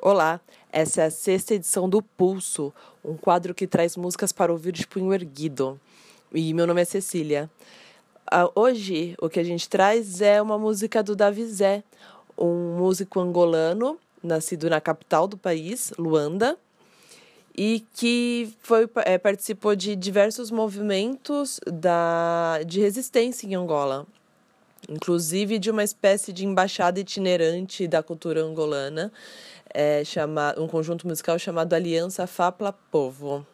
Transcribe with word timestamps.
Olá, 0.00 0.40
essa 0.70 1.02
é 1.02 1.06
a 1.06 1.10
sexta 1.10 1.54
edição 1.54 1.88
do 1.88 2.00
Pulso, 2.00 2.72
um 3.04 3.16
quadro 3.16 3.52
que 3.52 3.66
traz 3.66 3.96
músicas 3.96 4.30
para 4.30 4.52
ouvir 4.52 4.70
de 4.70 4.86
punho 4.86 5.12
erguido. 5.12 5.78
E 6.32 6.54
meu 6.54 6.68
nome 6.68 6.80
é 6.80 6.84
Cecília. 6.84 7.50
Uh, 8.32 8.48
hoje, 8.54 9.16
o 9.20 9.28
que 9.28 9.40
a 9.40 9.42
gente 9.42 9.68
traz 9.68 10.20
é 10.20 10.40
uma 10.40 10.56
música 10.56 11.02
do 11.02 11.16
Davizé, 11.16 11.82
um 12.38 12.76
músico 12.76 13.18
angolano, 13.18 13.98
nascido 14.22 14.70
na 14.70 14.80
capital 14.80 15.26
do 15.26 15.36
país, 15.36 15.92
Luanda, 15.98 16.56
e 17.56 17.84
que 17.92 18.54
foi, 18.60 18.88
é, 19.04 19.18
participou 19.18 19.74
de 19.74 19.96
diversos 19.96 20.48
movimentos 20.48 21.58
da, 21.66 22.60
de 22.64 22.78
resistência 22.78 23.48
em 23.48 23.56
Angola, 23.56 24.06
inclusive 24.88 25.58
de 25.58 25.70
uma 25.72 25.82
espécie 25.82 26.32
de 26.32 26.46
embaixada 26.46 27.00
itinerante 27.00 27.88
da 27.88 28.00
cultura 28.00 28.42
angolana, 28.42 29.12
é, 29.72 30.04
chama, 30.04 30.54
um 30.58 30.66
conjunto 30.66 31.06
musical 31.06 31.38
chamado 31.38 31.74
Aliança 31.74 32.26
Fapla 32.26 32.72
Povo. 32.72 33.46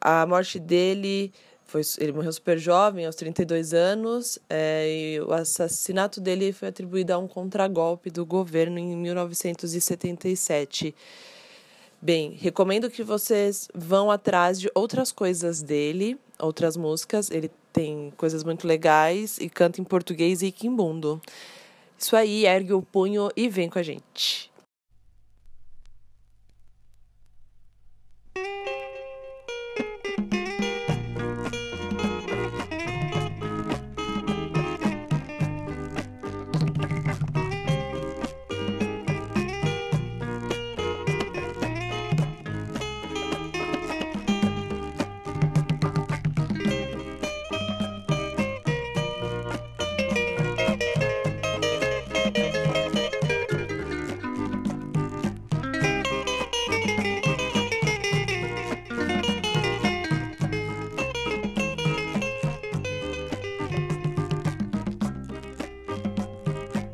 A 0.00 0.26
morte 0.26 0.58
dele 0.58 1.32
foi, 1.68 1.82
ele 1.98 2.12
morreu 2.12 2.32
super 2.32 2.58
jovem, 2.58 3.04
aos 3.04 3.14
32 3.14 3.74
anos, 3.74 4.38
é, 4.48 4.88
e 4.88 5.20
o 5.20 5.32
assassinato 5.32 6.20
dele 6.20 6.50
foi 6.52 6.68
atribuído 6.68 7.12
a 7.12 7.18
um 7.18 7.28
contragolpe 7.28 8.10
do 8.10 8.24
governo 8.24 8.78
em 8.78 8.96
1977. 8.96 10.94
Bem, 12.00 12.30
recomendo 12.40 12.88
que 12.88 13.02
vocês 13.02 13.68
vão 13.74 14.10
atrás 14.10 14.58
de 14.58 14.70
outras 14.74 15.12
coisas 15.12 15.60
dele, 15.60 16.16
outras 16.38 16.76
músicas. 16.76 17.30
Ele 17.30 17.50
tem 17.72 18.12
coisas 18.16 18.44
muito 18.44 18.66
legais 18.66 19.36
e 19.38 19.50
canta 19.50 19.80
em 19.80 19.84
português 19.84 20.40
e 20.40 20.50
quimbundo. 20.50 21.20
Isso 21.98 22.14
aí, 22.16 22.46
ergue 22.46 22.72
o 22.72 22.80
punho 22.80 23.28
e 23.36 23.48
vem 23.48 23.68
com 23.68 23.78
a 23.78 23.82
gente. 23.82 24.47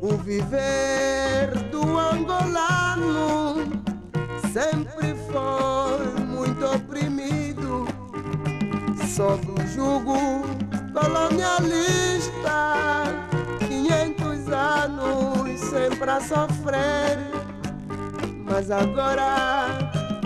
O 0.07 0.17
viver 0.17 1.49
do 1.71 1.97
angolano 1.97 3.55
sempre 4.53 5.15
foi 5.31 6.23
muito 6.27 6.63
oprimido, 6.63 7.87
sob 9.15 9.41
o 9.49 9.67
jugo 9.67 10.43
colonialista. 10.93 13.05
500 13.67 14.53
anos 14.53 15.59
sempre 15.59 16.11
a 16.11 16.21
sofrer, 16.21 17.17
mas 18.45 18.69
agora 18.69 19.69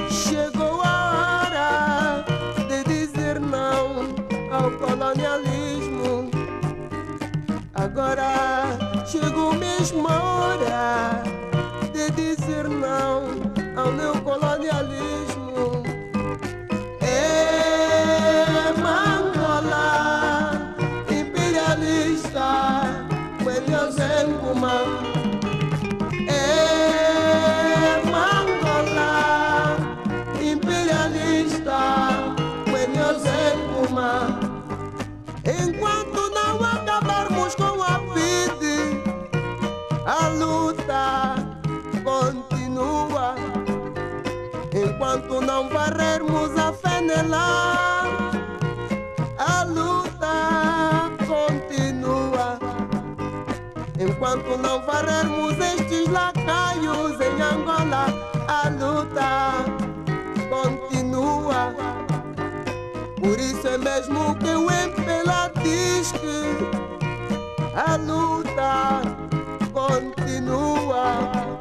chegou 0.10 0.82
a 0.84 1.46
hora 1.48 2.26
de 2.68 2.84
dizer 2.84 3.40
não 3.40 4.14
ao 4.52 4.72
colonialismo. 4.72 6.30
Agora 7.74 8.89
Chegou 9.12 9.56
mesmo 9.56 10.08
a 10.08 10.24
hora 10.24 11.24
de 11.92 12.12
dizer 12.12 12.70
não 12.70 13.24
ao 13.76 13.92
neocolonialismo. 13.92 15.09
Enquanto 44.82 45.42
não 45.42 45.68
varrermos 45.68 46.58
a 46.58 46.72
fenela, 46.72 48.06
a 49.38 49.64
luta 49.66 51.12
continua. 51.28 52.58
Enquanto 54.00 54.58
não 54.58 54.82
varrermos 54.86 55.58
estes 55.60 56.08
lacaios 56.08 57.20
em 57.20 57.42
Angola, 57.42 58.06
a 58.48 58.70
luta 58.70 59.66
continua. 60.50 61.76
Por 63.20 63.38
isso 63.38 63.68
é 63.68 63.78
mesmo 63.78 64.34
que 64.36 64.50
o 64.50 64.72
MPLA 64.72 65.52
diz 65.62 66.14
que 66.14 66.56
a 67.76 67.98
luta 67.98 69.02
continua. 69.74 71.59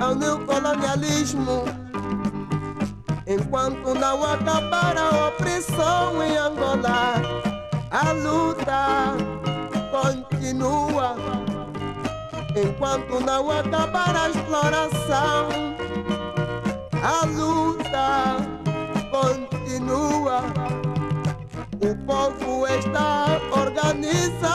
Ao 0.00 0.14
neocolonialismo 0.14 1.64
Enquanto 3.26 3.94
não 3.94 4.22
acabar 4.22 4.96
a 4.98 5.28
opressão 5.28 6.22
em 6.22 6.36
Angola, 6.36 6.93
Enquanto 12.84 13.18
não 13.24 13.50
acabar 13.50 14.14
a 14.14 14.28
exploração, 14.28 15.48
a 17.02 17.24
luta 17.24 18.36
continua. 19.10 20.42
O 21.80 21.96
povo 22.04 22.66
está 22.66 23.40
organizado 23.56 24.53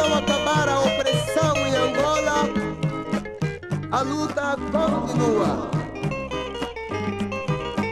não 0.00 0.14
acabar 0.16 0.66
a 0.66 0.80
opressão 0.80 1.56
em 1.56 1.76
Angola, 1.76 2.48
a 3.92 4.00
luta 4.00 4.56
continua. 4.72 5.70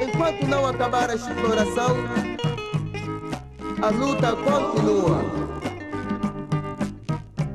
Enquanto 0.02 0.46
não 0.46 0.66
acabar 0.66 1.10
a 1.10 1.14
exploração, 1.14 1.96
a 3.82 3.90
luta 3.90 4.34
continua. 4.36 5.22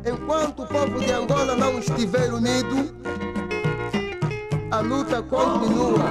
Enquanto 0.05 0.63
o 0.63 0.67
povo 0.67 0.99
de 0.99 1.11
Angola 1.11 1.55
não 1.55 1.79
estiver 1.79 2.31
unido, 2.31 2.93
a 4.69 4.79
luta 4.81 5.23
continua. 5.23 6.05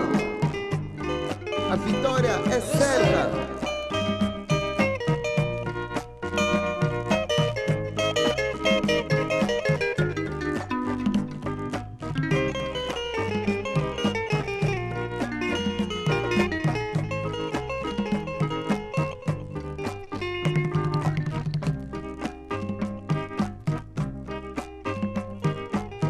A 1.70 1.76
vitória 1.76 2.40
é 2.50 2.60
certa. 2.60 3.61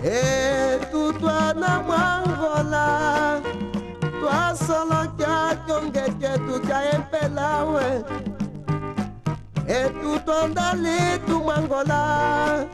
E 0.04 0.80
tu 0.90 1.12
tua 1.12 1.54
na 1.54 1.78
mangola 1.78 3.40
Tua 4.18 4.50
solo 4.56 5.06
kya 5.16 5.54
kyonge 5.64 6.06
ke 6.18 6.32
tu 6.42 6.58
kya 6.66 6.78
empelawe 6.98 8.02
E 9.68 9.80
tu 10.02 10.18
tondali 10.26 11.22
tu 11.26 11.38
mangola 11.46 12.66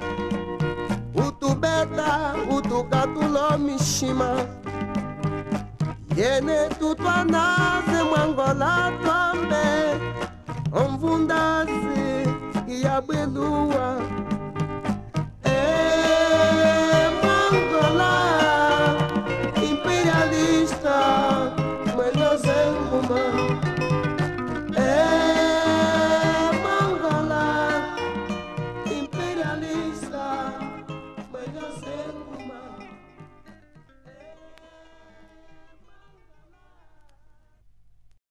Utu 1.15 1.53
beta, 1.55 2.33
utu 2.49 2.85
katulo 2.89 3.59
mishima 3.61 4.49
Yene 6.17 6.69
tu 6.81 6.95
tua 6.95 7.25
nave 7.29 8.01
mangola 8.09 8.73
tombe 9.05 9.69
Omvundazi, 10.73 12.25
iabelua 12.67 14.01
É 14.01 14.38